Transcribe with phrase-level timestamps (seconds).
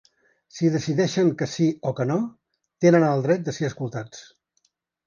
[0.59, 2.17] Si decideixen que sí o que no,
[2.87, 4.27] tenen el dret de ser escoltats.